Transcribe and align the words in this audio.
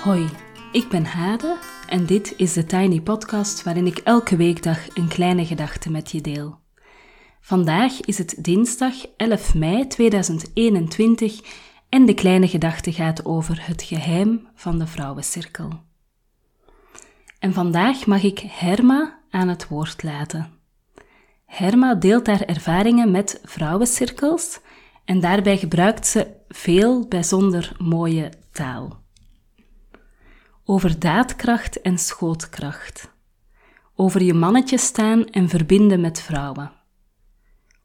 Hoi, 0.00 0.28
ik 0.72 0.88
ben 0.88 1.04
Hade 1.04 1.56
en 1.88 2.06
dit 2.06 2.34
is 2.36 2.52
de 2.52 2.64
Tiny 2.64 3.00
Podcast 3.00 3.62
waarin 3.62 3.86
ik 3.86 3.98
elke 3.98 4.36
weekdag 4.36 4.96
een 4.96 5.08
kleine 5.08 5.46
gedachte 5.46 5.90
met 5.90 6.10
je 6.10 6.20
deel. 6.20 6.58
Vandaag 7.40 8.00
is 8.00 8.18
het 8.18 8.34
dinsdag 8.38 8.94
11 9.16 9.54
mei 9.54 9.86
2021 9.86 11.40
en 11.88 12.06
de 12.06 12.14
kleine 12.14 12.48
gedachte 12.48 12.92
gaat 12.92 13.24
over 13.24 13.66
het 13.66 13.82
geheim 13.82 14.48
van 14.54 14.78
de 14.78 14.86
vrouwencirkel. 14.86 15.70
En 17.38 17.52
vandaag 17.52 18.06
mag 18.06 18.22
ik 18.22 18.38
Herma 18.38 19.18
aan 19.30 19.48
het 19.48 19.68
woord 19.68 20.02
laten. 20.02 20.52
Herma 21.46 21.94
deelt 21.94 22.26
haar 22.26 22.42
ervaringen 22.42 23.10
met 23.10 23.40
vrouwencirkels 23.44 24.60
en 25.04 25.20
daarbij 25.20 25.58
gebruikt 25.58 26.06
ze 26.06 26.26
veel 26.48 27.08
bijzonder 27.08 27.72
mooie 27.78 28.32
taal 28.52 28.99
over 30.70 30.98
daadkracht 30.98 31.80
en 31.80 31.98
schootkracht, 31.98 33.10
over 33.94 34.22
je 34.22 34.34
mannetje 34.34 34.78
staan 34.78 35.24
en 35.24 35.48
verbinden 35.48 36.00
met 36.00 36.20
vrouwen, 36.20 36.72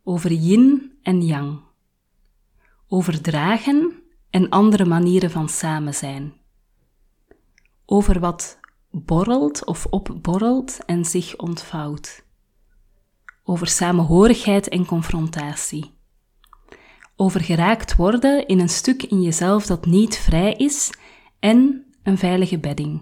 over 0.03 0.31
yin 0.31 0.97
en 1.01 1.21
yang, 1.21 1.59
over 2.87 3.21
dragen 3.21 4.03
en 4.29 4.49
andere 4.49 4.85
manieren 4.85 5.31
van 5.31 5.49
samen 5.49 5.93
zijn, 5.93 6.33
over 7.85 8.19
wat 8.19 8.59
borrelt 8.91 9.65
of 9.65 9.85
opborrelt 9.85 10.85
en 10.85 11.05
zich 11.05 11.37
ontvouwt, 11.37 12.25
over 13.43 13.67
samenhorigheid 13.67 14.69
en 14.69 14.85
confrontatie, 14.85 15.93
over 17.15 17.41
geraakt 17.41 17.95
worden 17.95 18.47
in 18.47 18.59
een 18.59 18.69
stuk 18.69 19.03
in 19.03 19.21
jezelf 19.21 19.65
dat 19.65 19.85
niet 19.85 20.17
vrij 20.17 20.53
is 20.53 20.89
en 21.39 21.85
een 22.05 22.17
veilige 22.17 22.57
bedding. 22.57 23.01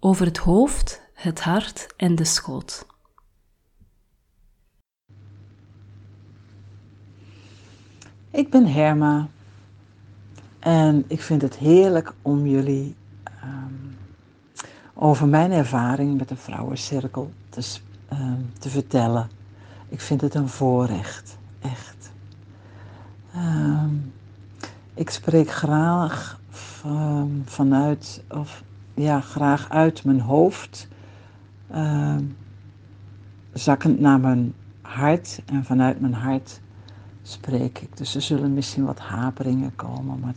Over 0.00 0.26
het 0.26 0.36
hoofd, 0.36 1.02
het 1.14 1.40
hart 1.40 1.86
en 1.96 2.14
de 2.14 2.24
schoot. 2.24 2.86
Ik 8.30 8.50
ben 8.50 8.66
Herma 8.66 9.28
en 10.58 11.04
ik 11.06 11.20
vind 11.20 11.42
het 11.42 11.56
heerlijk 11.56 12.12
om 12.22 12.46
jullie 12.46 12.94
um, 13.44 13.96
over 14.94 15.28
mijn 15.28 15.52
ervaring 15.52 16.18
met 16.18 16.28
de 16.28 16.36
vrouwencirkel 16.36 17.32
te, 17.48 17.78
um, 18.12 18.52
te 18.58 18.68
vertellen. 18.68 19.28
Ik 19.88 20.00
vind 20.00 20.20
het 20.20 20.34
een 20.34 20.48
voorrecht, 20.48 21.38
echt. 21.60 22.10
Um, 23.36 24.12
ik 24.94 25.10
spreek 25.10 25.50
graag 25.50 26.40
Ehm, 26.84 27.42
vanuit, 27.44 28.24
of 28.28 28.62
ja, 28.94 29.20
graag 29.20 29.70
uit 29.70 30.04
mijn 30.04 30.20
hoofd, 30.20 30.88
uh, 31.74 32.16
zakkend 33.52 34.00
naar 34.00 34.20
mijn 34.20 34.54
hart 34.80 35.42
en 35.46 35.64
vanuit 35.64 36.00
mijn 36.00 36.14
hart 36.14 36.60
spreek 37.22 37.78
ik. 37.78 37.96
Dus 37.96 38.14
er 38.14 38.22
zullen 38.22 38.54
misschien 38.54 38.84
wat 38.84 38.98
haperingen 38.98 39.76
komen, 39.76 40.20
maar 40.20 40.34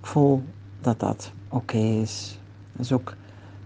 ik 0.00 0.06
voel 0.06 0.42
dat 0.80 1.00
dat 1.00 1.32
oké 1.48 1.78
is. 1.78 2.38
Dat 2.72 2.84
is 2.84 2.92
ook 2.92 3.16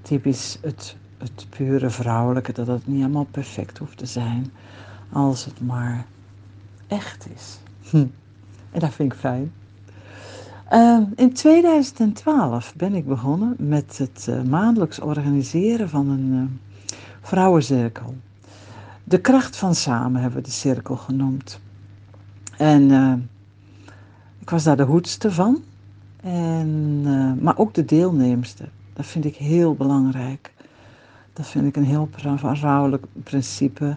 typisch 0.03 0.59
het, 0.63 0.97
het 1.19 1.47
pure 1.49 1.91
vrouwelijke, 1.91 2.53
dat 2.53 2.67
het 2.67 2.87
niet 2.87 3.01
helemaal 3.01 3.29
perfect 3.31 3.79
hoeft 3.79 3.99
te 3.99 4.07
zijn, 4.07 4.53
als 5.13 5.45
het 5.45 5.61
maar 5.61 6.07
echt 6.87 7.29
is. 7.35 7.59
Hm. 7.91 8.07
En 8.71 8.81
dat 8.81 8.93
vind 8.95 9.13
ik 9.13 9.19
fijn. 9.19 9.53
Ehm, 10.73 11.03
in 11.17 11.33
2012 11.33 12.75
ben 12.77 12.95
ik 12.95 13.07
begonnen 13.07 13.55
met 13.59 13.99
het 13.99 14.27
uh, 14.29 14.43
maandelijks 14.43 15.01
organiseren 15.01 15.89
van 15.89 16.09
een 16.09 16.33
uh, 16.33 16.43
vrouwencirkel. 17.21 18.15
De 19.05 19.21
kracht 19.21 19.57
van 19.57 19.75
samen 19.75 20.21
hebben 20.21 20.41
we 20.41 20.47
de 20.47 20.55
cirkel 20.55 20.97
genoemd. 20.97 21.61
En 22.57 22.83
uh, 22.83 23.13
ik 24.39 24.51
was 24.51 24.65
daar 24.65 24.77
de 24.77 24.83
hoedste 24.83 25.33
van, 25.33 25.63
en, 26.23 27.03
maar 27.43 27.59
ook 27.59 27.75
de 27.75 27.85
deelnemster. 27.85 28.69
Dat 28.93 29.07
vind 29.07 29.25
ik 29.25 29.37
heel 29.37 29.75
belangrijk. 29.75 30.53
Dat 31.33 31.47
vind 31.47 31.67
ik 31.67 31.77
een 31.77 31.85
heel 31.85 32.09
vrouwelijk 32.37 33.05
principe. 33.23 33.97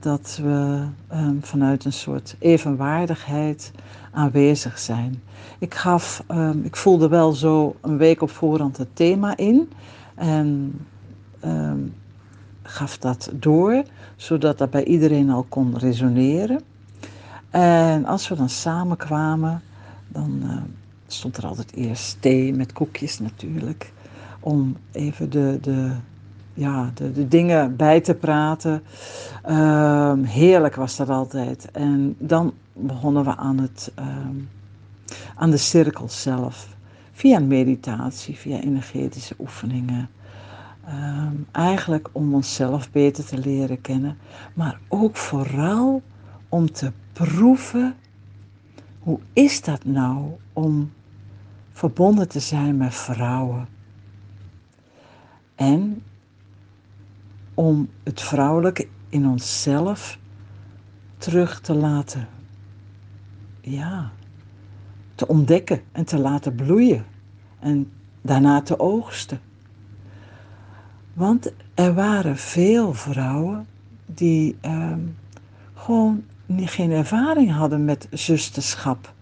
Dat 0.00 0.38
we 0.42 0.86
um, 1.12 1.38
vanuit 1.42 1.84
een 1.84 1.92
soort 1.92 2.36
evenwaardigheid 2.38 3.72
aanwezig 4.12 4.78
zijn. 4.78 5.22
Ik, 5.58 5.74
gaf, 5.74 6.24
um, 6.30 6.64
ik 6.64 6.76
voelde 6.76 7.08
wel 7.08 7.32
zo 7.32 7.76
een 7.80 7.96
week 7.96 8.22
op 8.22 8.30
voorhand 8.30 8.76
het 8.76 8.96
thema 8.96 9.36
in 9.36 9.70
en 10.14 10.78
um, 11.44 11.94
gaf 12.62 12.98
dat 12.98 13.30
door, 13.34 13.82
zodat 14.16 14.58
dat 14.58 14.70
bij 14.70 14.84
iedereen 14.84 15.30
al 15.30 15.46
kon 15.48 15.78
resoneren. 15.78 16.60
En 17.50 18.04
als 18.04 18.28
we 18.28 18.34
dan 18.34 18.48
samenkwamen, 18.48 19.62
dan 20.08 20.42
stond 21.06 21.36
er 21.36 21.46
altijd 21.46 21.74
eerst 21.74 22.16
thee 22.20 22.54
met 22.54 22.72
koekjes 22.72 23.18
natuurlijk, 23.18 23.92
om 24.40 24.76
even 24.92 25.30
de, 25.30 25.58
de, 25.60 25.92
ja, 26.54 26.90
de, 26.94 27.28
dingen 27.28 27.76
bij 27.76 28.00
te 28.00 28.14
praten. 28.14 28.82
Uh, 29.48 30.12
heerlijk 30.22 30.74
was 30.74 30.96
dat 30.96 31.08
altijd. 31.08 31.70
En 31.70 32.14
dan 32.18 32.54
begonnen 32.72 33.24
we 33.24 33.36
aan, 33.36 33.58
het, 33.58 33.92
uh, 33.98 34.06
aan 35.34 35.50
de 35.50 35.56
cirkel 35.56 36.08
zelf. 36.08 36.76
Via 37.12 37.38
meditatie, 37.38 38.36
via 38.36 38.60
energetische 38.60 39.34
oefeningen. 39.38 40.08
Uh, 40.88 41.26
eigenlijk 41.52 42.08
om 42.12 42.34
onszelf 42.34 42.90
beter 42.90 43.24
te 43.24 43.38
leren 43.38 43.80
kennen. 43.80 44.18
Maar 44.54 44.80
ook 44.88 45.16
vooral 45.16 46.02
om 46.48 46.72
te 46.72 46.92
proeven. 47.12 47.94
Hoe 48.98 49.18
is 49.32 49.62
dat 49.62 49.84
nou 49.84 50.30
om 50.52 50.92
verbonden 51.72 52.28
te 52.28 52.40
zijn 52.40 52.76
met 52.76 52.94
vrouwen? 52.94 53.68
En 55.54 56.02
om 57.60 57.88
het 58.02 58.20
vrouwelijke 58.20 58.88
in 59.08 59.26
onszelf 59.26 60.18
terug 61.18 61.60
te 61.60 61.74
laten, 61.74 62.28
ja, 63.60 64.10
te 65.14 65.26
ontdekken 65.26 65.80
en 65.92 66.04
te 66.04 66.18
laten 66.18 66.54
bloeien 66.54 67.04
en 67.58 67.90
daarna 68.22 68.62
te 68.62 68.78
oogsten. 68.78 69.40
Want 71.12 71.52
er 71.74 71.94
waren 71.94 72.36
veel 72.36 72.94
vrouwen 72.94 73.66
die 74.06 74.56
uh, 74.64 74.92
gewoon 75.74 76.24
geen 76.46 76.90
ervaring 76.90 77.52
hadden 77.52 77.84
met 77.84 78.08
zusterschap. 78.10 79.12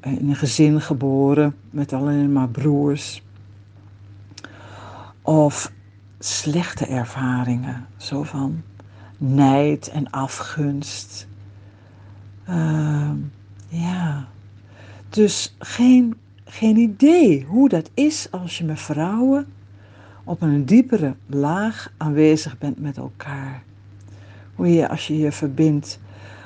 In 0.00 0.28
een 0.28 0.36
gezin 0.36 0.80
geboren 0.80 1.54
met 1.70 1.92
alleen 1.92 2.32
maar 2.32 2.48
broers. 2.48 3.22
Of 5.22 5.72
slechte 6.18 6.86
ervaringen. 6.86 7.86
Zo 7.96 8.22
van 8.22 8.62
nijd 9.18 9.88
en 9.88 10.10
afgunst. 10.10 11.26
Uh, 12.48 13.10
ja. 13.68 14.28
Dus 15.08 15.56
geen, 15.58 16.16
geen 16.44 16.76
idee 16.76 17.44
hoe 17.44 17.68
dat 17.68 17.90
is 17.94 18.30
als 18.30 18.58
je 18.58 18.64
met 18.64 18.80
vrouwen 18.80 19.46
op 20.24 20.42
een 20.42 20.64
diepere 20.64 21.14
laag 21.26 21.92
aanwezig 21.96 22.58
bent 22.58 22.80
met 22.80 22.96
elkaar. 22.96 23.62
Hoe 24.54 24.72
je 24.72 24.88
als 24.88 25.06
je 25.06 25.18
je 25.18 25.32
verbindt 25.32 25.98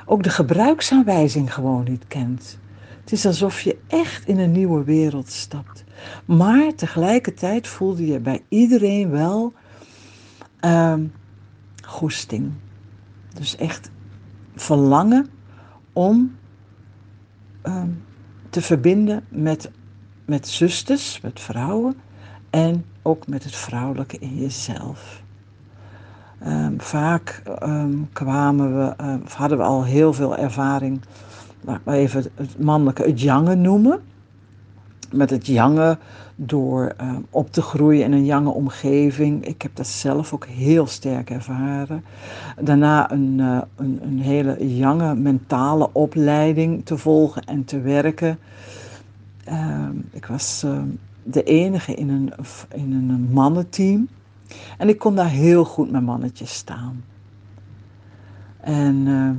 ook 0.07 0.23
de 0.23 0.31
gebruiksaanwijzing 0.31 1.55
gewoon 1.55 1.85
niet 1.85 2.05
kent. 2.09 2.59
Het 3.01 3.13
is 3.13 3.27
alsof 3.27 3.61
je 3.61 3.79
echt 3.87 4.27
in 4.27 4.39
een 4.39 4.53
nieuwe 4.53 4.85
wereld 4.85 5.31
stapt. 5.31 5.85
Maar 6.25 6.75
tegelijkertijd 6.75 7.67
voelde 7.67 8.07
je 8.07 8.19
bij 8.19 8.43
iedereen 8.49 9.11
wel 9.11 9.53
um, 10.65 11.13
goesting. 11.85 12.53
Dus 13.35 13.57
echt 13.57 13.91
verlangen 14.55 15.27
om 15.93 16.37
um, 17.63 18.03
te 18.51 18.63
verbinden 18.63 19.25
met, 19.29 19.71
met 20.25 20.49
zusters, 20.49 21.21
met 21.21 21.41
vrouwen 21.41 21.95
en 22.51 22.85
ook 23.03 23.27
met 23.27 23.45
het 23.45 23.57
vrouwelijke 23.57 24.19
in 24.19 24.37
jezelf. 24.37 25.23
Um, 26.47 26.81
vaak 26.81 27.43
kwamen 28.13 28.77
we, 28.77 28.95
of 29.25 29.35
hadden 29.35 29.59
we 29.59 29.65
al 29.65 29.85
heel 29.85 30.13
veel 30.13 30.37
ervaring, 30.37 31.01
laten 31.61 31.83
we 31.85 31.93
even 31.93 32.25
het 32.35 32.59
mannelijke, 32.59 33.03
het 33.03 33.21
jangen 33.21 33.61
noemen 33.61 34.01
met 35.13 35.31
het 35.31 35.47
jangen 35.47 35.99
door 36.37 36.95
uh, 37.01 37.17
op 37.31 37.53
te 37.53 37.63
groeien 37.63 38.05
in 38.05 38.13
een 38.13 38.25
jange 38.25 38.51
omgeving. 38.51 39.47
Ik 39.47 39.63
heb 39.63 39.77
dat 39.77 39.87
zelf 39.87 40.33
ook 40.33 40.47
heel 40.47 40.87
sterk 40.87 41.31
ervaren. 41.31 42.05
Daarna 42.61 43.13
een, 43.13 43.39
uh, 43.39 43.61
een, 43.77 43.99
een, 44.03 44.19
hele 44.19 44.77
jange 44.77 45.15
mentale 45.15 45.93
opleiding 45.93 46.85
te 46.85 46.99
volgen 46.99 47.45
en 47.45 47.65
te 47.65 47.81
werken. 47.81 48.39
Uh, 49.49 49.89
ik 50.11 50.27
was 50.27 50.65
de 51.23 51.43
enige 51.43 51.95
in 51.95 52.09
een, 52.09 52.33
in 52.75 52.93
een 52.93 53.29
mannenteam. 53.33 54.09
En 54.79 54.89
ik 54.89 54.99
kon 54.99 55.15
daar 55.15 55.29
heel 55.29 55.65
goed 55.65 55.91
met 55.91 56.03
mannetjes 56.03 56.55
staan. 56.55 57.05
En, 58.61 59.07
uh, 59.07 59.31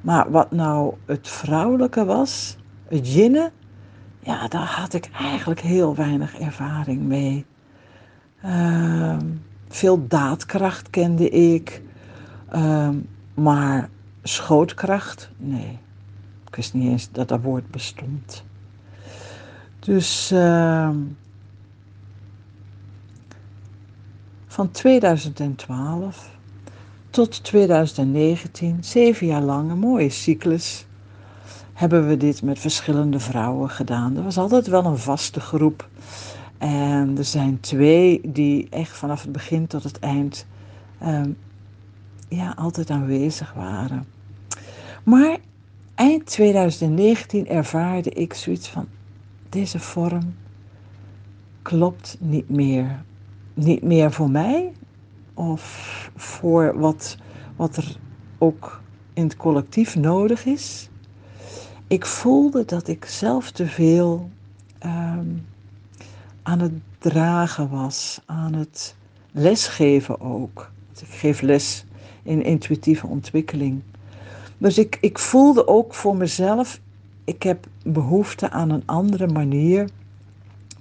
maar 0.00 0.30
wat 0.30 0.50
nou 0.50 0.94
het 1.04 1.28
vrouwelijke 1.28 2.04
was, 2.04 2.56
het 2.88 3.12
jinnen, 3.12 3.50
ja, 4.24 4.48
daar 4.48 4.66
had 4.66 4.92
ik 4.94 5.10
eigenlijk 5.18 5.60
heel 5.60 5.94
weinig 5.94 6.38
ervaring 6.38 7.02
mee. 7.02 7.44
Uh, 8.44 9.16
veel 9.68 10.06
daadkracht 10.06 10.90
kende 10.90 11.28
ik, 11.28 11.82
uh, 12.54 12.88
maar 13.34 13.88
schootkracht, 14.22 15.30
nee. 15.36 15.78
Ik 16.48 16.54
wist 16.54 16.74
niet 16.74 16.88
eens 16.90 17.10
dat 17.12 17.28
dat 17.28 17.40
woord 17.40 17.70
bestond. 17.70 18.44
Dus 19.78 20.30
ehm, 20.30 20.96
van 24.46 24.70
2012 24.70 26.30
tot 27.10 27.44
2019, 27.44 28.84
zeven 28.84 29.26
jaar 29.26 29.42
lang, 29.42 29.74
mooie 29.74 30.10
cyclus, 30.10 30.86
hebben 31.90 32.08
we 32.08 32.16
dit 32.16 32.42
met 32.42 32.58
verschillende 32.58 33.20
vrouwen 33.20 33.70
gedaan. 33.70 34.16
Er 34.16 34.22
was 34.22 34.36
altijd 34.38 34.66
wel 34.66 34.84
een 34.84 34.98
vaste 34.98 35.40
groep. 35.40 35.88
En 36.58 37.14
er 37.18 37.24
zijn 37.24 37.60
twee 37.60 38.20
die 38.24 38.66
echt 38.70 38.96
vanaf 38.96 39.22
het 39.22 39.32
begin 39.32 39.66
tot 39.66 39.82
het 39.82 39.98
eind 39.98 40.46
ehm, 40.98 41.30
ja, 42.28 42.54
altijd 42.56 42.90
aanwezig 42.90 43.52
waren. 43.52 44.06
Maar 45.02 45.38
eind 45.94 46.26
2019 46.26 47.48
ervaarde 47.48 48.10
ik 48.10 48.34
zoiets 48.34 48.68
van: 48.68 48.86
deze 49.48 49.78
vorm 49.78 50.34
klopt 51.62 52.16
niet 52.20 52.48
meer. 52.48 53.02
Niet 53.54 53.82
meer 53.82 54.12
voor 54.12 54.30
mij 54.30 54.72
of 55.34 56.10
voor 56.16 56.78
wat, 56.78 57.16
wat 57.56 57.76
er 57.76 57.96
ook 58.38 58.80
in 59.12 59.22
het 59.22 59.36
collectief 59.36 59.96
nodig 59.96 60.44
is. 60.44 60.88
Ik 61.86 62.06
voelde 62.06 62.64
dat 62.64 62.88
ik 62.88 63.04
zelf 63.04 63.50
te 63.50 63.66
veel 63.66 64.30
ehm, 64.78 65.26
aan 66.42 66.60
het 66.60 66.72
dragen 66.98 67.68
was, 67.68 68.20
aan 68.26 68.54
het 68.54 68.96
lesgeven 69.32 70.20
ook. 70.20 70.70
Ik 71.00 71.08
geef 71.08 71.40
les 71.40 71.84
in 72.22 72.42
intuïtieve 72.42 73.06
ontwikkeling. 73.06 73.82
Dus 74.58 74.78
ik, 74.78 74.98
ik 75.00 75.18
voelde 75.18 75.66
ook 75.66 75.94
voor 75.94 76.16
mezelf, 76.16 76.80
ik 77.24 77.42
heb 77.42 77.66
behoefte 77.82 78.50
aan 78.50 78.70
een 78.70 78.82
andere 78.86 79.26
manier 79.26 79.88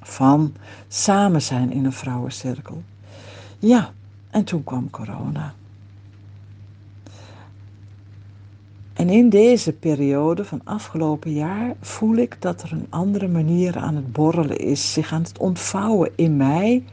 van 0.01 0.53
samen 0.87 1.41
zijn 1.41 1.71
in 1.71 1.85
een 1.85 1.93
vrouwencirkel. 1.93 2.83
Ja, 3.59 3.91
en 4.29 4.43
toen 4.43 4.63
kwam 4.63 4.89
corona. 4.89 5.53
En 8.93 9.09
in 9.09 9.29
deze 9.29 9.73
periode 9.73 10.45
van 10.45 10.61
afgelopen 10.63 11.33
jaar 11.33 11.73
voel 11.81 12.15
ik 12.15 12.37
dat 12.39 12.61
er 12.61 12.71
een 12.71 12.87
andere 12.89 13.27
manier 13.27 13.77
aan 13.77 13.95
het 13.95 14.11
borrelen 14.11 14.57
is, 14.57 14.93
zich 14.93 15.11
aan 15.13 15.21
het 15.21 15.37
ontvouwen 15.37 16.11
in 16.15 16.37
mij. 16.37 16.83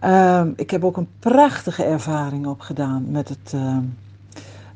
Ehm, 0.00 0.52
ik 0.56 0.70
heb 0.70 0.84
ook 0.84 0.96
een 0.96 1.08
prachtige 1.18 1.84
ervaring 1.84 2.46
opgedaan 2.46 3.10
met 3.10 3.28
het 3.28 3.52
uh, 3.54 3.76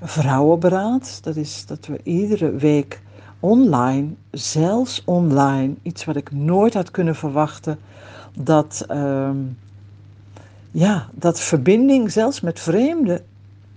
Vrouwenberaad. 0.01 1.19
Dat 1.23 1.37
is 1.37 1.67
dat 1.67 1.87
we 1.87 2.01
iedere 2.03 2.51
week 2.51 3.03
online, 3.41 4.09
zelfs 4.31 5.03
online, 5.05 5.75
iets 5.83 6.05
wat 6.05 6.17
ik 6.17 6.33
nooit 6.33 6.75
had 6.75 6.91
kunnen 6.91 7.15
verwachten, 7.15 7.79
dat, 8.35 8.85
ehm, 8.89 9.37
ja, 10.71 11.09
dat 11.15 11.41
verbinding, 11.41 12.13
zelfs 12.13 12.41
met 12.41 12.61
vreemde 12.61 13.23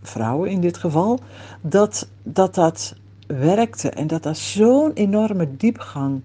vrouwen 0.06 0.50
in 0.50 0.62
dit 0.62 0.78
geval, 0.78 1.20
dat 1.62 2.08
dat, 2.24 2.56
dat 2.56 2.96
werkte 3.28 3.90
en 3.90 4.08
dat 4.08 4.24
dat 4.24 4.38
zo'n 4.38 4.92
enorme 4.94 5.58
diepgang 5.58 6.22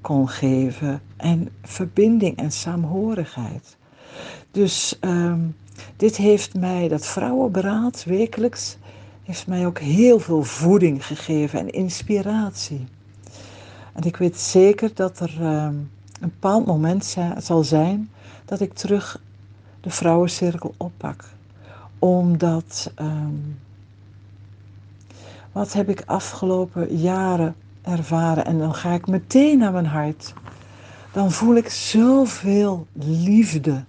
kon 0.00 0.28
geven 0.28 1.00
en 1.16 1.48
verbinding 1.62 2.36
en 2.36 2.52
saamhorigheid. 2.52 3.76
Dus 4.50 4.98
ehm, 5.00 5.40
dit 5.96 6.16
heeft 6.16 6.54
mij, 6.54 6.88
dat 6.88 7.06
vrouwenberaad 7.06 8.04
wekelijks, 8.04 8.76
heeft 9.22 9.46
mij 9.46 9.66
ook 9.66 9.78
heel 9.78 10.18
veel 10.18 10.42
voeding 10.42 11.06
gegeven 11.06 11.58
en 11.58 11.70
inspiratie. 11.70 12.86
En 13.92 14.02
ik 14.02 14.16
weet 14.16 14.38
zeker 14.38 14.90
dat 14.94 15.20
er 15.20 15.34
ehm, 15.40 15.74
een 16.20 16.32
bepaald 16.32 16.66
moment 16.66 17.16
zal 17.38 17.64
zijn 17.64 18.10
dat 18.44 18.60
ik 18.60 18.72
terug 18.72 19.20
de 19.80 19.90
vrouwencirkel 19.90 20.74
oppak. 20.76 21.24
Omdat, 22.00 22.92
ehm, 22.94 23.34
wat 25.52 25.72
heb 25.72 25.88
ik 25.88 26.02
afgelopen 26.06 26.96
jaren 26.96 27.54
ervaren? 27.82 28.44
En 28.44 28.58
dan 28.58 28.74
ga 28.74 28.92
ik 28.92 29.06
meteen 29.06 29.58
naar 29.58 29.72
mijn 29.72 29.86
hart. 29.86 30.34
Dan 31.12 31.30
voel 31.32 31.54
ik 31.54 31.68
zoveel 31.68 32.86
liefde. 32.92 33.84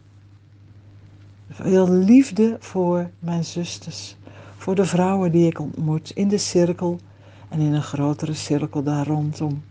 Veel 1.50 1.90
liefde 1.90 2.58
voor 2.60 3.10
mijn 3.20 3.44
zusters 3.44 4.16
voor 4.62 4.76
de 4.76 4.86
vrouwen 4.86 5.32
die 5.32 5.48
ik 5.48 5.60
ontmoet 5.60 6.10
in 6.10 6.28
de 6.28 6.38
cirkel 6.38 7.00
en 7.50 7.60
in 7.60 7.74
een 7.74 7.84
grotere 7.84 8.34
cirkel 8.34 8.84
daar 8.84 9.08
rondom. 9.08 9.64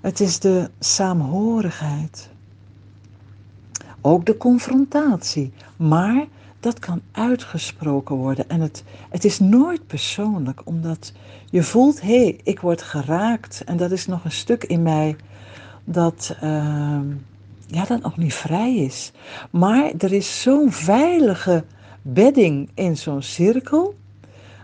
Het 0.00 0.20
is 0.20 0.38
de 0.38 0.70
saamhorigheid. 0.78 2.30
Ook 4.00 4.26
de 4.26 4.36
confrontatie, 4.36 5.52
maar 5.76 6.26
dat 6.62 6.78
kan 6.78 7.00
uitgesproken 7.12 8.16
worden. 8.16 8.48
En 8.48 8.60
het, 8.60 8.84
het 9.10 9.24
is 9.24 9.38
nooit 9.38 9.86
persoonlijk, 9.86 10.60
omdat 10.64 11.12
je 11.50 11.62
voelt, 11.62 12.00
hé, 12.00 12.22
hey, 12.22 12.40
ik 12.42 12.60
word 12.60 12.82
geraakt. 12.82 13.62
En 13.64 13.76
dat 13.76 13.90
is 13.90 14.06
nog 14.06 14.24
een 14.24 14.32
stuk 14.32 14.64
in 14.64 14.82
mij 14.82 15.16
dat, 15.84 16.36
uh, 16.42 17.00
ja, 17.66 17.84
dat 17.84 18.02
nog 18.02 18.16
niet 18.16 18.34
vrij 18.34 18.76
is. 18.76 19.12
Maar 19.50 19.92
er 19.98 20.12
is 20.12 20.42
zo'n 20.42 20.72
veilige 20.72 21.64
bedding 22.02 22.70
in 22.74 22.96
zo'n 22.96 23.22
cirkel, 23.22 23.94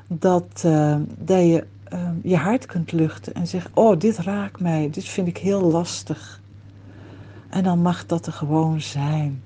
dat, 0.07 0.63
uh, 0.67 0.97
dat 1.19 1.41
je 1.41 1.67
uh, 1.93 2.11
je 2.23 2.37
hart 2.37 2.67
kunt 2.67 2.93
luchten 2.93 3.35
en 3.35 3.47
zeggen: 3.47 3.71
Oh, 3.75 3.99
dit 3.99 4.19
raakt 4.19 4.61
mij, 4.61 4.91
dit 4.91 5.05
vind 5.05 5.29
ik 5.29 5.39
heel 5.39 5.63
lastig. 5.63 6.41
En 7.49 7.63
dan 7.63 7.79
mag 7.83 8.07
dat 8.07 8.27
er 8.27 8.33
gewoon 8.33 8.81
zijn. 8.81 9.43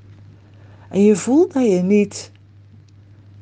En 0.89 1.05
je 1.05 1.17
voelt 1.17 1.53
dat 1.53 1.71
je 1.71 1.83
niet 1.83 2.31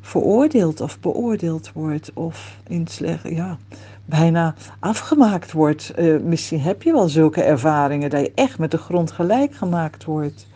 veroordeeld 0.01 0.81
of 0.81 1.01
beoordeeld 1.01 1.73
wordt 1.73 2.11
of 2.15 2.57
in 2.67 2.87
slecht, 2.87 3.29
ja, 3.29 3.59
bijna 4.05 4.55
afgemaakt 4.79 5.53
wordt. 5.53 5.93
Uh, 5.99 6.21
misschien 6.21 6.61
heb 6.61 6.83
je 6.83 6.93
wel 6.93 7.09
zulke 7.09 7.43
ervaringen 7.43 8.11
dat 8.11 8.21
je 8.21 8.33
echt 8.35 8.59
met 8.59 8.71
de 8.71 8.79
grond 8.79 9.11
gelijk 9.11 9.55
gemaakt 9.55 10.05
wordt. 10.05 10.47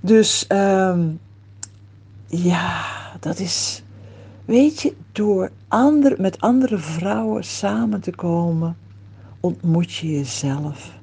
Dus 0.00 0.44
uh, 0.48 0.98
ja, 2.26 2.84
dat 3.20 3.38
is, 3.38 3.82
weet 4.44 4.82
je, 4.82 4.94
door 5.12 5.50
ander, 5.68 6.14
met 6.20 6.40
andere 6.40 6.78
vrouwen 6.78 7.44
samen 7.44 8.00
te 8.00 8.10
komen, 8.10 8.76
ontmoet 9.40 9.94
je 9.94 10.10
jezelf. 10.10 10.98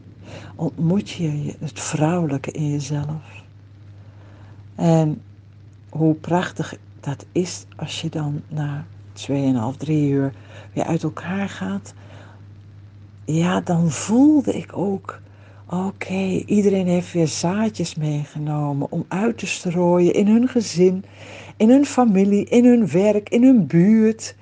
Ontmoet 0.56 1.10
je 1.10 1.56
het 1.60 1.80
vrouwelijke 1.80 2.52
in 2.52 2.72
jezelf. 2.72 3.44
En 4.76 5.22
hoe 5.90 6.14
prachtig 6.14 6.76
dat 7.00 7.26
is 7.32 7.66
als 7.76 8.02
je 8.02 8.10
dan 8.10 8.42
na 8.48 8.86
2,5, 9.14 9.78
3 9.78 10.10
uur 10.10 10.34
weer 10.74 10.86
uit 10.86 11.04
elkaar 11.04 11.50
gaat. 11.50 11.94
Ja, 13.26 13.62
dan 13.62 13.92
voelde 13.92 14.54
ik 14.54 14.78
ook 14.78 15.20
Oké, 15.70 16.44
iedereen 16.46 16.88
heeft 16.88 17.14
weer 17.14 17.28
zaadjes 17.28 17.96
meegenomen 17.96 18.92
om 18.92 19.06
uit 19.08 19.38
te 19.38 19.48
strooien 19.48 20.14
in 20.14 20.28
hun 20.28 20.48
gezin, 20.48 21.04
in 21.58 21.70
hun 21.70 21.86
familie, 21.86 22.46
in 22.46 22.66
hun 22.66 22.88
werk, 22.88 23.30
in 23.30 23.44
hun 23.44 23.68
buurt. 23.68 24.36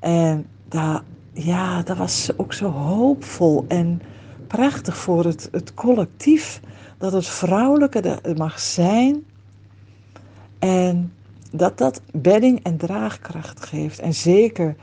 En 0.00 0.46
dat, 0.68 1.02
ja, 1.32 1.82
dat 1.82 1.96
was 1.96 2.30
ook 2.36 2.52
zo 2.52 2.70
hoopvol 2.70 3.64
en 3.68 4.02
prachtig 4.46 4.96
voor 4.96 5.24
het, 5.24 5.48
het 5.52 5.74
collectief. 5.74 6.60
Dat 6.98 7.12
het 7.12 7.26
vrouwelijke 7.26 8.00
er 8.00 8.36
mag 8.36 8.60
zijn. 8.60 9.24
En 10.58 11.12
dat 11.52 11.78
dat 11.78 12.00
bedding 12.12 12.62
en 12.62 12.76
draagkracht 12.76 13.66
geeft. 13.66 13.98
En 13.98 14.14
zeker 14.14 14.76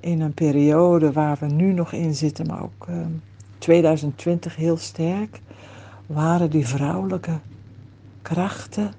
in 0.00 0.20
een 0.20 0.34
periode 0.34 1.12
waar 1.12 1.36
we 1.40 1.46
nu 1.46 1.72
nog 1.72 1.92
in 1.92 2.14
zitten, 2.14 2.46
maar 2.46 2.62
ook. 2.62 2.86
Ehm, 2.88 3.10
2020 3.58 4.56
heel 4.56 4.76
sterk, 4.76 5.40
waren 6.06 6.50
die 6.50 6.66
vrouwelijke 6.66 7.38
krachten 8.22 8.92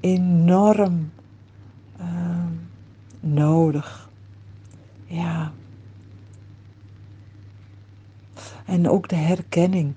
enorm 0.00 1.10
uh, 2.00 2.06
nodig. 3.20 4.10
Ja. 5.04 5.52
En 8.64 8.88
ook 8.88 9.08
de 9.08 9.16
herkenning. 9.16 9.94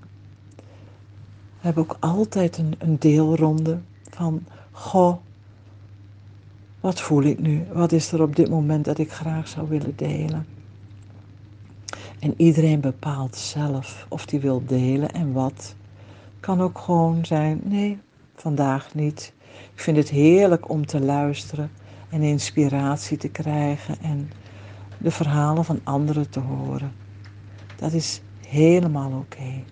hebben 1.58 1.82
ook 1.82 1.96
altijd 2.00 2.58
een, 2.58 2.74
een 2.78 2.98
deelronde 2.98 3.78
van, 4.10 4.44
goh, 4.70 5.16
wat 6.86 7.00
voel 7.00 7.22
ik 7.22 7.38
nu? 7.38 7.64
Wat 7.72 7.92
is 7.92 8.12
er 8.12 8.22
op 8.22 8.36
dit 8.36 8.48
moment 8.48 8.84
dat 8.84 8.98
ik 8.98 9.12
graag 9.12 9.48
zou 9.48 9.68
willen 9.68 9.96
delen? 9.96 10.46
En 12.18 12.34
iedereen 12.36 12.80
bepaalt 12.80 13.36
zelf 13.36 14.06
of 14.08 14.26
die 14.26 14.40
wil 14.40 14.62
delen 14.66 15.12
en 15.12 15.32
wat. 15.32 15.74
Kan 16.40 16.60
ook 16.60 16.78
gewoon 16.78 17.24
zijn, 17.24 17.60
nee, 17.64 17.98
vandaag 18.34 18.94
niet. 18.94 19.32
Ik 19.74 19.80
vind 19.80 19.96
het 19.96 20.08
heerlijk 20.08 20.68
om 20.70 20.86
te 20.86 21.00
luisteren 21.00 21.70
en 22.08 22.22
inspiratie 22.22 23.16
te 23.16 23.28
krijgen 23.28 23.96
en 24.02 24.30
de 24.98 25.10
verhalen 25.10 25.64
van 25.64 25.80
anderen 25.84 26.30
te 26.30 26.40
horen. 26.40 26.92
Dat 27.76 27.92
is 27.92 28.20
helemaal 28.46 29.12
oké. 29.12 29.62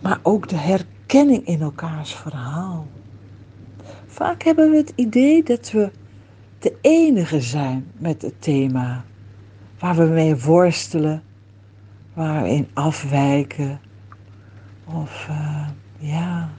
Maar 0.00 0.18
ook 0.22 0.48
de 0.48 0.56
herkenning 0.56 1.46
in 1.46 1.60
elkaars 1.60 2.14
verhaal. 2.14 2.86
Vaak 4.12 4.42
hebben 4.42 4.70
we 4.70 4.76
het 4.76 4.92
idee 4.94 5.42
dat 5.42 5.70
we 5.70 5.90
de 6.58 6.76
enige 6.80 7.40
zijn 7.40 7.90
met 7.98 8.22
het 8.22 8.42
thema. 8.42 9.04
Waar 9.78 9.96
we 9.96 10.04
mee 10.04 10.36
worstelen, 10.36 11.22
waar 12.14 12.42
we 12.42 12.48
in 12.48 12.68
afwijken. 12.72 13.80
Of 14.84 15.26
uh, 15.30 15.68
ja. 15.98 16.50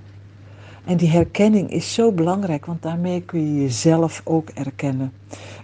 En 0.86 0.98
die 0.98 1.10
herkenning 1.10 1.72
is 1.72 1.94
zo 1.94 2.12
belangrijk, 2.12 2.66
want 2.66 2.82
daarmee 2.82 3.22
kun 3.22 3.54
je 3.54 3.62
jezelf 3.62 4.22
ook 4.24 4.50
erkennen. 4.50 5.14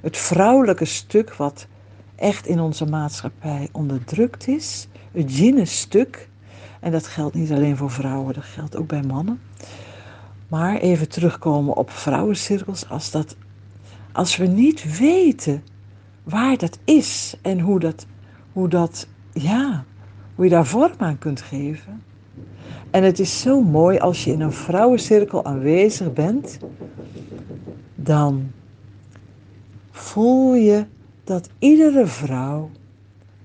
Het 0.01 0.17
vrouwelijke 0.17 0.85
stuk 0.85 1.33
wat 1.33 1.67
echt 2.15 2.47
in 2.47 2.59
onze 2.59 2.85
maatschappij 2.85 3.69
onderdrukt 3.71 4.47
is, 4.47 4.87
het 5.11 5.37
yin 5.37 5.67
stuk, 5.67 6.29
en 6.79 6.91
dat 6.91 7.07
geldt 7.07 7.35
niet 7.35 7.51
alleen 7.51 7.77
voor 7.77 7.91
vrouwen, 7.91 8.33
dat 8.33 8.43
geldt 8.43 8.75
ook 8.75 8.87
bij 8.87 9.03
mannen. 9.03 9.39
Maar 10.49 10.77
even 10.77 11.09
terugkomen 11.09 11.75
op 11.75 11.89
vrouwencirkels, 11.89 12.89
als, 12.89 13.11
dat, 13.11 13.35
als 14.11 14.37
we 14.37 14.45
niet 14.45 14.97
weten 14.97 15.63
waar 16.23 16.57
dat 16.57 16.79
is 16.83 17.35
en 17.41 17.59
hoe 17.59 17.79
dat, 17.79 18.05
hoe 18.53 18.67
dat, 18.67 19.07
ja, 19.33 19.83
hoe 20.35 20.45
je 20.45 20.51
daar 20.51 20.65
vorm 20.65 20.93
aan 20.97 21.17
kunt 21.17 21.41
geven. 21.41 22.03
En 22.91 23.03
het 23.03 23.19
is 23.19 23.41
zo 23.41 23.61
mooi 23.61 23.97
als 23.97 24.23
je 24.23 24.31
in 24.31 24.41
een 24.41 24.51
vrouwencirkel 24.51 25.45
aanwezig 25.45 26.13
bent, 26.13 26.57
dan 27.95 28.51
voel 29.91 30.55
je 30.55 30.85
dat 31.23 31.49
iedere 31.59 32.05
vrouw 32.05 32.69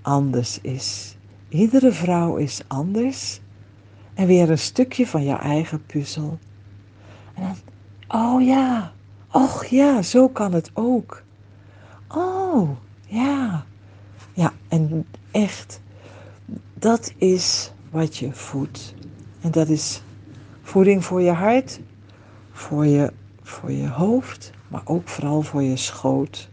anders 0.01 0.61
is. 0.61 1.17
Iedere 1.49 1.91
vrouw 1.91 2.35
is 2.35 2.61
anders 2.67 3.39
en 4.13 4.27
weer 4.27 4.49
een 4.49 4.57
stukje 4.57 5.07
van 5.07 5.23
jouw 5.23 5.39
eigen 5.39 5.85
puzzel. 5.85 6.37
En 7.35 7.43
dan, 7.43 7.55
oh 8.21 8.41
ja, 8.41 8.91
och 9.31 9.65
ja, 9.65 10.01
zo 10.01 10.29
kan 10.29 10.53
het 10.53 10.71
ook. 10.73 11.23
Oh, 12.07 12.69
ja. 13.07 13.65
Ja, 14.33 14.53
en 14.67 15.05
echt, 15.31 15.81
dat 16.73 17.13
is 17.17 17.71
wat 17.89 18.17
je 18.17 18.33
voedt. 18.33 18.93
En 19.41 19.51
dat 19.51 19.69
is 19.69 20.01
voeding 20.61 21.05
voor 21.05 21.21
je 21.21 21.31
hart, 21.31 21.79
voor 22.51 22.85
je, 22.85 23.13
voor 23.41 23.71
je 23.71 23.89
hoofd, 23.89 24.51
maar 24.67 24.81
ook 24.85 25.07
vooral 25.07 25.41
voor 25.41 25.63
je 25.63 25.77
schoot. 25.77 26.49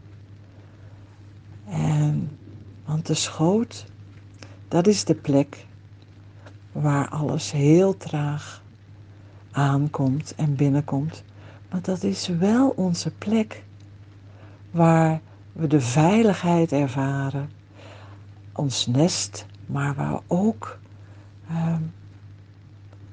En, 1.68 2.38
want 2.84 3.06
de 3.06 3.14
schoot, 3.14 3.86
dat 4.68 4.86
is 4.86 5.04
de 5.04 5.14
plek 5.14 5.66
waar 6.72 7.08
alles 7.08 7.50
heel 7.50 7.96
traag 7.96 8.61
aankomt 9.52 10.34
en 10.34 10.56
binnenkomt. 10.56 11.24
Maar 11.70 11.82
dat 11.82 12.02
is 12.02 12.28
wel 12.28 12.68
onze 12.76 13.10
plek 13.10 13.64
waar 14.70 15.20
we 15.52 15.66
de 15.66 15.80
veiligheid 15.80 16.72
ervaren, 16.72 17.50
ons 18.52 18.86
nest, 18.86 19.46
maar 19.66 19.94
waar 19.94 20.20
ook 20.26 20.78
uh, 21.50 21.74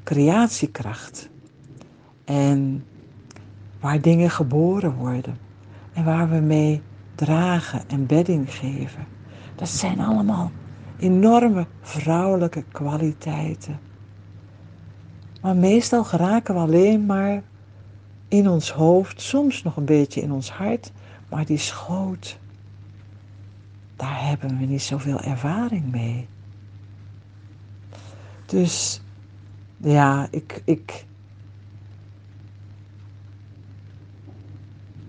creatiekracht 0.03 1.29
en 2.25 2.85
waar 3.79 4.01
dingen 4.01 4.29
geboren 4.29 4.93
worden 4.93 5.37
en 5.93 6.03
waar 6.03 6.29
we 6.29 6.39
mee 6.39 6.81
dragen 7.15 7.81
en 7.87 8.05
bedding 8.05 8.53
geven. 8.53 9.05
Dat 9.55 9.69
zijn 9.69 9.99
allemaal 9.99 10.51
enorme 10.99 11.65
vrouwelijke 11.81 12.63
kwaliteiten. 12.71 13.79
Maar 15.41 15.55
meestal 15.55 16.03
geraken 16.03 16.53
we 16.53 16.59
alleen 16.59 17.05
maar 17.05 17.41
in 18.27 18.49
ons 18.49 18.71
hoofd, 18.71 19.21
soms 19.21 19.63
nog 19.63 19.75
een 19.75 19.85
beetje 19.85 20.21
in 20.21 20.31
ons 20.31 20.51
hart, 20.51 20.91
maar 21.29 21.45
die 21.45 21.57
schoot, 21.57 22.39
daar 23.95 24.27
hebben 24.27 24.57
we 24.57 24.65
niet 24.65 24.81
zoveel 24.81 25.19
ervaring 25.19 25.91
mee. 25.91 26.27
Dus 28.45 29.01
ja, 29.77 30.27
ik, 30.31 30.61
ik, 30.65 31.05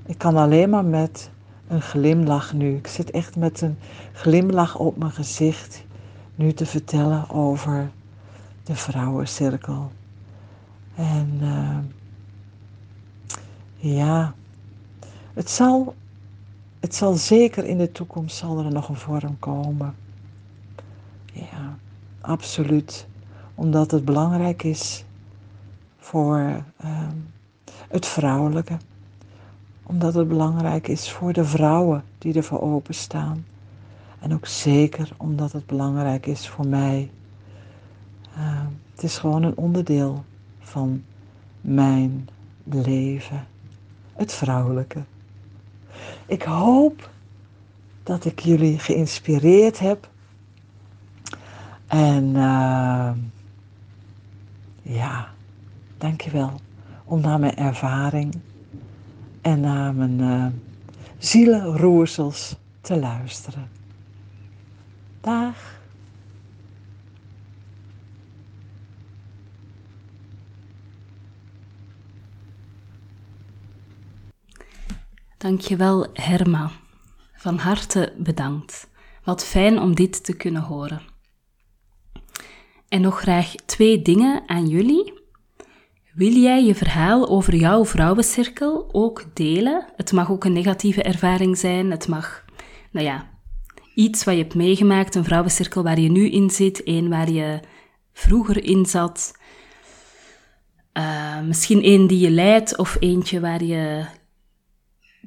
ik 0.07 0.19
kan 0.19 0.37
alleen 0.37 0.71
maar 0.71 0.85
met 0.85 1.31
een 1.69 1.83
glimlach 1.83 2.53
nu. 2.53 2.77
Ik 2.77 2.87
zit 2.87 3.11
echt 3.11 3.37
met 3.37 3.61
een 3.61 3.79
glimlach 4.13 4.77
op 4.77 4.97
mijn 4.97 5.11
gezicht 5.11 5.85
nu 6.35 6.53
te 6.53 6.67
vertellen 6.67 7.31
over 7.31 7.91
de 8.65 8.75
vrouwencirkel. 8.75 9.91
En 11.01 11.39
uh, 11.43 11.79
ja, 13.77 14.35
het 15.35 15.51
zal, 15.51 15.95
het 16.81 16.95
zal 16.95 17.15
zeker 17.15 17.65
in 17.65 17.79
de 17.79 17.93
toekomst 17.93 18.37
zal 18.37 18.59
er 18.59 18.73
nog 18.73 18.89
een 18.89 18.97
vorm 18.97 19.39
komen. 19.39 19.95
Ja, 21.33 21.77
absoluut. 22.21 23.07
Omdat 23.55 23.91
het 23.91 24.05
belangrijk 24.05 24.63
is 24.63 25.05
voor 25.99 26.39
uh, 26.85 27.09
het 27.89 28.07
vrouwelijke 28.07 28.77
omdat 29.91 30.15
het 30.15 30.29
belangrijk 30.29 30.89
is 30.89 31.11
voor 31.11 31.33
de 31.33 31.45
vrouwen 31.45 32.05
die 32.19 32.35
ervoor 32.35 32.61
openstaan. 32.61 33.45
En 34.21 34.35
ook 34.35 34.47
zeker 34.47 35.13
omdat 35.17 35.53
het 35.53 35.67
belangrijk 35.67 36.27
is 36.27 36.49
voor 36.49 36.67
mij. 36.67 37.11
Uh, 38.37 38.61
het 38.95 39.03
is 39.03 39.19
gewoon 39.19 39.43
een 39.43 39.57
onderdeel 39.57 40.25
van 40.61 41.05
mijn 41.61 42.29
leven. 42.65 43.47
Het 44.13 44.33
vrouwelijke. 44.33 45.03
Ik 46.27 46.43
hoop 46.43 47.11
dat 48.03 48.25
ik 48.25 48.39
jullie 48.39 48.79
geïnspireerd 48.79 49.79
heb. 49.79 50.09
En 51.87 52.25
uh, 52.25 53.11
ja, 54.83 55.29
dankjewel 55.99 56.61
om 57.05 57.21
naar 57.21 57.39
mijn 57.39 57.57
ervaring 57.57 58.39
en 59.41 59.61
naar 59.61 59.95
mijn 59.95 60.19
uh, 60.21 60.47
zielenroersels 61.19 62.57
te 62.81 62.99
luisteren. 62.99 63.69
Dag. 65.21 65.80
Dankjewel 75.41 76.07
Herma. 76.13 76.71
Van 77.33 77.59
harte 77.59 78.13
bedankt. 78.17 78.89
Wat 79.25 79.45
fijn 79.45 79.79
om 79.79 79.95
dit 79.95 80.25
te 80.25 80.37
kunnen 80.37 80.63
horen. 80.63 81.01
En 82.89 83.01
nog 83.01 83.21
graag 83.21 83.55
twee 83.55 84.03
dingen 84.03 84.43
aan 84.47 84.67
jullie. 84.67 85.13
Wil 86.13 86.33
jij 86.33 86.65
je 86.65 86.75
verhaal 86.75 87.29
over 87.29 87.55
jouw 87.55 87.85
vrouwencirkel 87.85 88.89
ook 88.93 89.25
delen? 89.35 89.85
Het 89.97 90.13
mag 90.13 90.31
ook 90.31 90.45
een 90.45 90.53
negatieve 90.53 91.03
ervaring 91.03 91.59
zijn. 91.59 91.91
Het 91.91 92.09
mag, 92.09 92.45
nou 92.91 93.07
ja, 93.07 93.31
iets 93.95 94.25
wat 94.25 94.35
je 94.35 94.41
hebt 94.41 94.55
meegemaakt, 94.55 95.15
een 95.15 95.25
vrouwencirkel 95.25 95.83
waar 95.83 96.01
je 96.01 96.11
nu 96.11 96.31
in 96.31 96.51
zit, 96.51 96.81
een 96.85 97.09
waar 97.09 97.31
je 97.31 97.61
vroeger 98.13 98.65
in 98.65 98.87
zat. 98.87 99.33
Uh, 100.93 101.41
misschien 101.41 101.87
een 101.87 102.07
die 102.07 102.19
je 102.19 102.31
leidt 102.31 102.77
of 102.77 102.97
eentje 103.01 103.41
waar 103.41 103.65
je 103.65 104.19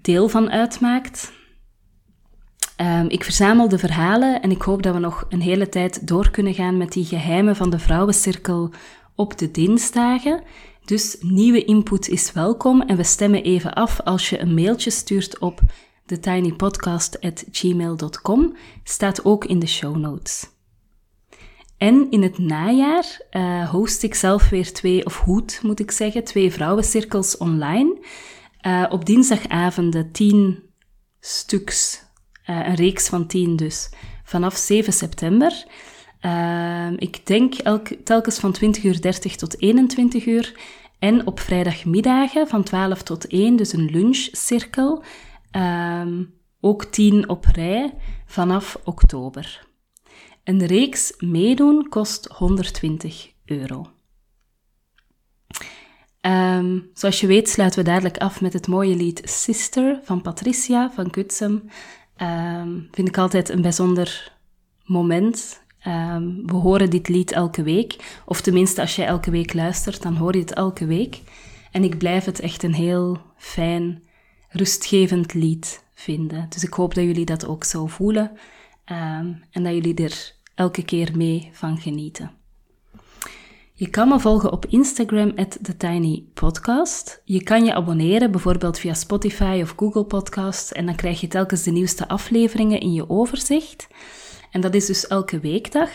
deel 0.01 0.29
van 0.29 0.49
uitmaakt. 0.49 1.31
Um, 2.81 3.09
ik 3.09 3.23
verzamel 3.23 3.69
de 3.69 3.77
verhalen 3.77 4.41
en 4.41 4.51
ik 4.51 4.61
hoop 4.61 4.83
dat 4.83 4.93
we 4.93 4.99
nog 4.99 5.25
een 5.29 5.41
hele 5.41 5.69
tijd 5.69 6.07
door 6.07 6.29
kunnen 6.29 6.53
gaan 6.53 6.77
met 6.77 6.91
die 6.91 7.05
geheimen 7.05 7.55
van 7.55 7.69
de 7.69 7.79
vrouwencirkel 7.79 8.71
op 9.15 9.37
de 9.37 9.51
dinsdagen. 9.51 10.43
Dus 10.85 11.17
nieuwe 11.19 11.63
input 11.63 12.07
is 12.07 12.31
welkom 12.31 12.81
en 12.81 12.97
we 12.97 13.03
stemmen 13.03 13.43
even 13.43 13.73
af 13.73 14.01
als 14.01 14.29
je 14.29 14.39
een 14.39 14.53
mailtje 14.53 14.89
stuurt 14.89 15.39
op 15.39 15.61
thetinypodcast.gmail.com. 16.05 18.55
Staat 18.83 19.25
ook 19.25 19.45
in 19.45 19.59
de 19.59 19.67
show 19.67 19.95
notes. 19.95 20.51
En 21.77 22.07
in 22.09 22.21
het 22.21 22.37
najaar 22.37 23.21
uh, 23.31 23.69
host 23.69 24.03
ik 24.03 24.15
zelf 24.15 24.49
weer 24.49 24.73
twee, 24.73 25.05
of 25.05 25.19
hoed 25.19 25.59
moet 25.63 25.79
ik 25.79 25.91
zeggen, 25.91 26.23
twee 26.23 26.51
vrouwencirkels 26.51 27.37
online. 27.37 27.97
Uh, 28.67 28.85
op 28.89 29.05
dinsdagavonden 29.05 30.11
tien 30.11 30.63
stuks, 31.19 32.03
uh, 32.49 32.67
een 32.67 32.75
reeks 32.75 33.09
van 33.09 33.27
tien 33.27 33.55
dus, 33.55 33.89
vanaf 34.23 34.55
7 34.55 34.93
september. 34.93 35.65
ik 36.97 37.25
denk 37.25 37.53
elk, 37.53 37.87
telkens 38.03 38.39
van 38.39 38.51
20 38.51 38.83
uur 38.83 39.01
30 39.01 39.35
tot 39.35 39.61
21 39.61 40.25
uur. 40.25 40.53
En 40.99 41.27
op 41.27 41.39
vrijdagmiddagen 41.39 42.47
van 42.47 42.63
12 42.63 43.03
tot 43.03 43.27
1, 43.27 43.55
dus 43.55 43.73
een 43.73 43.89
lunchcirkel. 43.91 45.03
Um, 45.51 46.33
ook 46.59 46.85
10 46.85 47.29
op 47.29 47.45
rij 47.45 47.93
vanaf 48.25 48.79
oktober. 48.83 49.67
Een 50.43 50.65
reeks 50.65 51.13
meedoen 51.17 51.89
kost 51.89 52.25
120 52.25 53.31
euro. 53.45 53.91
Um, 56.25 56.89
zoals 56.93 57.19
je 57.19 57.27
weet 57.27 57.49
sluiten 57.49 57.83
we 57.83 57.89
dadelijk 57.89 58.17
af 58.17 58.41
met 58.41 58.53
het 58.53 58.67
mooie 58.67 58.95
lied 58.95 59.21
Sister 59.23 59.99
van 60.03 60.21
Patricia 60.21 60.91
van 60.91 61.09
Kutsum. 61.09 61.69
Um, 62.17 62.87
vind 62.91 63.07
ik 63.07 63.17
altijd 63.17 63.49
een 63.49 63.61
bijzonder 63.61 64.33
moment. 64.83 65.61
Um, 65.87 66.47
we 66.47 66.55
horen 66.55 66.89
dit 66.89 67.07
lied 67.07 67.31
elke 67.31 67.63
week. 67.63 68.21
Of 68.25 68.41
tenminste, 68.41 68.81
als 68.81 68.95
jij 68.95 69.05
elke 69.05 69.31
week 69.31 69.53
luistert, 69.53 70.01
dan 70.01 70.15
hoor 70.15 70.33
je 70.33 70.39
het 70.39 70.53
elke 70.53 70.85
week. 70.85 71.21
En 71.71 71.83
ik 71.83 71.97
blijf 71.97 72.25
het 72.25 72.39
echt 72.39 72.63
een 72.63 72.73
heel 72.73 73.21
fijn, 73.37 74.03
rustgevend 74.49 75.33
lied 75.33 75.83
vinden. 75.93 76.45
Dus 76.49 76.63
ik 76.63 76.73
hoop 76.73 76.93
dat 76.93 77.03
jullie 77.03 77.25
dat 77.25 77.47
ook 77.47 77.63
zo 77.63 77.87
voelen. 77.87 78.31
En 78.85 79.63
dat 79.63 79.73
jullie 79.73 80.03
er 80.03 80.33
elke 80.55 80.85
keer 80.85 81.17
mee 81.17 81.49
van 81.51 81.77
genieten. 81.77 82.31
Je 83.83 83.89
kan 83.89 84.07
me 84.07 84.19
volgen 84.19 84.51
op 84.51 84.65
Instagram, 84.65 85.33
at 85.35 85.57
TheTinyPodcast. 85.61 87.21
Je 87.25 87.43
kan 87.43 87.65
je 87.65 87.73
abonneren, 87.73 88.31
bijvoorbeeld 88.31 88.79
via 88.79 88.93
Spotify 88.93 89.59
of 89.63 89.73
Google 89.77 90.03
Podcasts, 90.03 90.71
en 90.71 90.85
dan 90.85 90.95
krijg 90.95 91.21
je 91.21 91.27
telkens 91.27 91.63
de 91.63 91.71
nieuwste 91.71 92.07
afleveringen 92.07 92.79
in 92.79 92.93
je 92.93 93.09
overzicht. 93.09 93.87
En 94.51 94.61
dat 94.61 94.73
is 94.73 94.85
dus 94.85 95.07
elke 95.07 95.39
weekdag. 95.39 95.89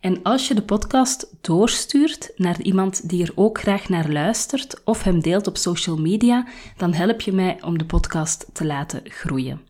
En 0.00 0.22
als 0.22 0.48
je 0.48 0.54
de 0.54 0.62
podcast 0.62 1.26
doorstuurt 1.40 2.32
naar 2.36 2.60
iemand 2.60 3.08
die 3.08 3.22
er 3.22 3.32
ook 3.34 3.58
graag 3.58 3.88
naar 3.88 4.10
luistert 4.10 4.80
of 4.84 5.02
hem 5.02 5.20
deelt 5.20 5.46
op 5.46 5.56
social 5.56 5.96
media, 5.96 6.46
dan 6.76 6.92
help 6.92 7.20
je 7.20 7.32
mij 7.32 7.58
om 7.62 7.78
de 7.78 7.86
podcast 7.86 8.46
te 8.52 8.66
laten 8.66 9.00
groeien. 9.04 9.60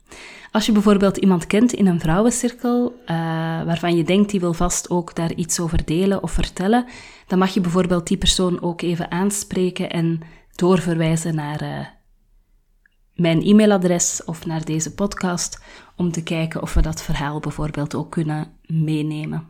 Als 0.51 0.67
je 0.67 0.73
bijvoorbeeld 0.73 1.17
iemand 1.17 1.47
kent 1.47 1.73
in 1.73 1.87
een 1.87 2.01
vrouwencirkel, 2.01 2.95
uh, 3.03 3.07
waarvan 3.65 3.97
je 3.97 4.05
denkt 4.05 4.31
die 4.31 4.41
wil 4.41 4.53
vast 4.53 4.91
ook 4.91 5.15
daar 5.15 5.33
iets 5.33 5.61
over 5.61 5.85
delen 5.85 6.23
of 6.23 6.33
vertellen, 6.33 6.87
dan 7.27 7.39
mag 7.39 7.55
je 7.55 7.61
bijvoorbeeld 7.61 8.07
die 8.07 8.17
persoon 8.17 8.63
ook 8.63 8.83
even 8.83 9.11
aanspreken 9.11 9.91
en 9.91 10.21
doorverwijzen 10.55 11.35
naar 11.35 11.63
uh, 11.63 11.87
mijn 13.15 13.43
e-mailadres 13.43 14.25
of 14.25 14.47
naar 14.47 14.65
deze 14.65 14.95
podcast, 14.95 15.63
om 15.97 16.13
te 16.13 16.23
kijken 16.23 16.63
of 16.63 16.75
we 16.75 16.83
dat 16.83 17.03
verhaal 17.03 17.41
bijvoorbeeld 17.41 17.95
ook 17.95 18.11
kunnen 18.11 18.53
meenemen. 18.67 19.47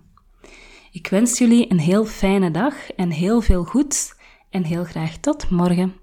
Ik 0.90 1.06
wens 1.06 1.38
jullie 1.38 1.70
een 1.70 1.78
heel 1.78 2.04
fijne 2.04 2.50
dag 2.50 2.90
en 2.90 3.10
heel 3.10 3.40
veel 3.40 3.64
goeds 3.64 4.14
en 4.50 4.64
heel 4.64 4.84
graag 4.84 5.16
tot 5.16 5.50
morgen. 5.50 5.94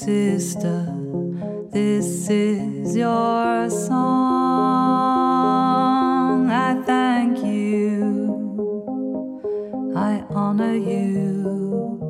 Sister, 0.00 0.80
this 1.70 2.30
is 2.30 2.96
your 2.96 3.68
song. 3.68 3.90
I 6.50 6.82
thank 6.86 7.44
you. 7.44 8.32
I 9.94 10.24
honor 10.30 10.74
you. 10.74 12.00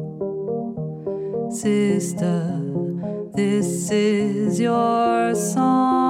Sister, 1.50 2.62
this 3.35 3.90
is 3.90 4.61
your 4.61 5.35
song 5.35 6.10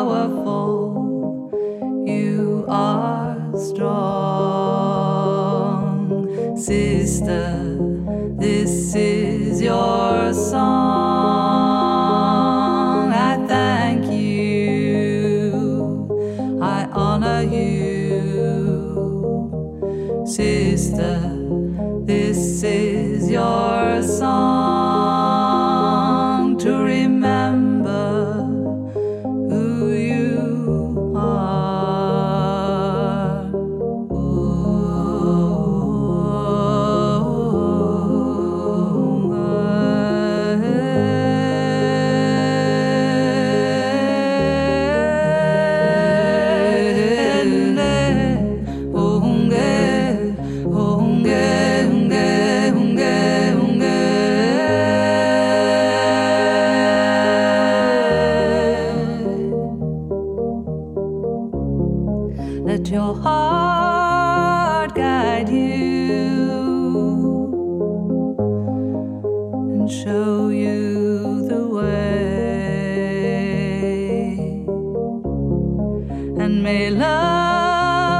powerful, 0.00 1.52
you 2.06 2.64
are 2.68 3.36
strong, 3.54 3.84
sister. 6.56 7.76
This 8.38 8.94
is 8.94 9.60
your 9.60 10.32
song. 10.32 11.59